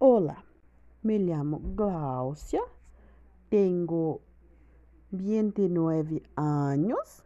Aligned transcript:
Hola, 0.00 0.44
me 1.02 1.18
llamo 1.18 1.60
Glaucia, 1.74 2.60
tengo 3.48 4.20
29 5.10 6.22
años 6.36 7.24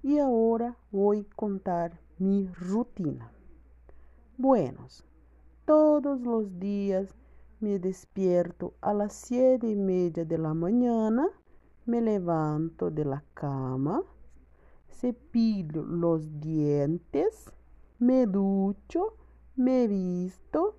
y 0.00 0.18
ahora 0.18 0.76
voy 0.92 1.26
a 1.28 1.34
contar 1.34 2.00
mi 2.18 2.46
rutina. 2.46 3.32
Buenos, 4.38 5.04
todos 5.64 6.20
los 6.20 6.60
días 6.60 7.12
me 7.58 7.80
despierto 7.80 8.74
a 8.80 8.94
las 8.94 9.12
siete 9.12 9.66
y 9.66 9.74
media 9.74 10.24
de 10.24 10.38
la 10.38 10.54
mañana, 10.54 11.26
me 11.84 12.00
levanto 12.00 12.92
de 12.92 13.06
la 13.06 13.24
cama, 13.34 14.04
cepillo 14.88 15.82
los 15.82 16.40
dientes, 16.40 17.50
me 17.98 18.26
ducho, 18.26 19.16
me 19.56 19.88
visto 19.88 20.73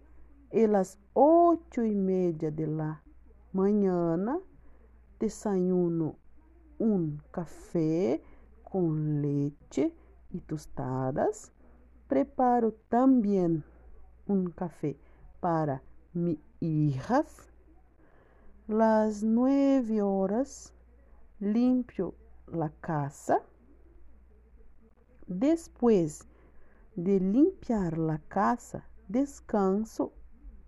e 0.55 0.69
las 0.69 0.97
ocho 1.13 1.83
y 1.83 1.93
media 1.93 2.49
de 2.49 2.65
la 2.65 3.03
mañana 3.51 4.39
desayuno 5.19 6.15
un 6.79 7.21
café 7.29 8.23
con 8.63 9.21
leche 9.21 9.93
y 10.31 10.39
tostadas. 10.39 11.51
Preparo 12.07 12.71
también 12.87 13.65
un 14.27 14.49
café 14.49 14.97
para 15.41 15.83
mis 16.13 16.39
hijas. 16.61 17.49
Las 18.69 19.23
nueve 19.23 20.01
horas 20.01 20.73
limpio 21.41 22.15
la 22.47 22.69
casa. 22.79 23.41
Después 25.27 26.25
de 26.95 27.19
limpiar 27.19 27.97
la 27.97 28.19
casa, 28.29 28.87
descanso 29.09 30.13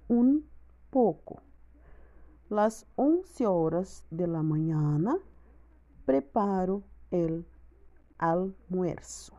un 0.08 0.50
poco. 0.90 1.42
Las 2.50 2.86
11 2.96 3.45
horas 3.48 4.06
de 4.09 4.28
la 4.28 4.42
mañana 4.42 5.18
preparo 6.06 6.84
el 7.12 7.45
almuerzo. 8.18 9.34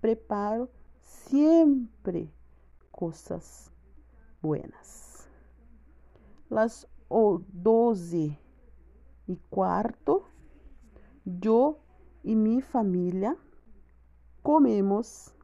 Preparo 0.00 0.70
siempre 1.00 2.32
cosas 2.90 3.70
buenas. 4.40 5.28
Las 6.48 6.88
12 7.08 8.38
y 9.26 9.36
cuarto, 9.50 10.24
yo 11.24 11.78
y 12.22 12.34
mi 12.34 12.62
familia 12.62 13.36
comemos 14.42 15.34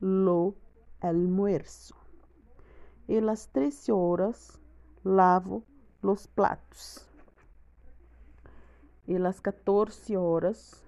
lo 0.00 0.54
almuerzo. 1.00 2.01
E 3.12 3.20
las 3.20 3.48
13 3.48 3.92
horas 3.92 4.58
lavo 5.04 5.64
los 6.00 6.28
platos. 6.28 7.06
E 9.06 9.18
las 9.18 9.42
14 9.42 10.16
horas 10.16 10.82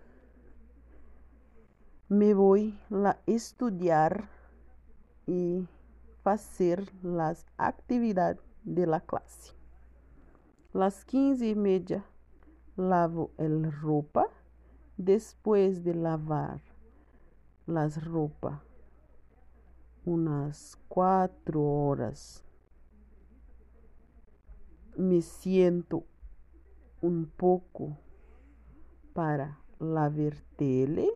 me 2.09 2.33
voy 2.33 2.81
a 2.91 3.19
estudiar 3.27 4.31
y 5.27 5.69
hacer 6.25 6.91
las 7.03 7.45
actividades 7.59 8.41
de 8.63 8.87
la 8.87 9.01
clase. 9.01 9.53
Las 10.73 11.05
15 11.05 11.47
y 11.47 11.55
media 11.55 12.07
lavo 12.75 13.33
el 13.37 13.71
ropa. 13.71 14.29
Después 14.97 15.85
de 15.85 15.95
lavar 15.95 16.63
las 17.67 18.03
ropas 18.03 18.63
unas 20.05 20.79
cuatro 20.89 21.63
horas. 21.63 22.45
Me 24.97 25.23
siento 25.23 26.05
un 27.01 27.27
poco 27.27 27.97
para 29.13 29.59
la 29.79 30.09
ver 30.09 30.43
tele 30.57 31.11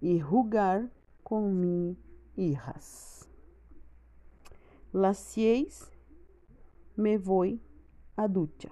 y 0.00 0.20
jugar 0.20 0.90
con 1.22 1.60
mis 1.60 1.96
hijas. 2.36 3.28
Las 4.92 5.18
seis 5.18 5.90
me 6.96 7.18
voy 7.18 7.60
a 8.16 8.28
ducha. 8.28 8.70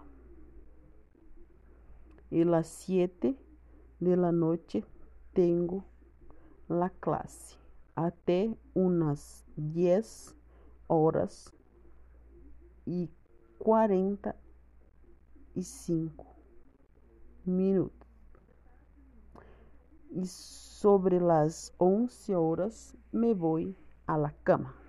Y 2.31 2.45
las 2.45 2.67
siete 2.67 3.37
de 4.01 4.17
la 4.17 4.33
noche 4.33 4.85
tengo 5.33 5.85
la 6.69 6.91
clase 6.91 7.64
até 7.95 8.51
umas 8.75 9.45
10 9.57 10.35
horas 10.89 11.53
e 12.87 13.11
45 13.59 16.27
minutos. 17.47 18.09
E 20.11 20.27
sobre 20.27 21.19
as 21.31 21.73
11 21.81 22.35
horas 22.35 22.97
me 23.13 23.35
vou 23.35 23.75
à 24.07 24.17
la 24.17 24.31
cama. 24.45 24.84